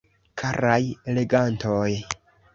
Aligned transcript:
Karaj 0.41 0.79
legantoj! 1.19 1.87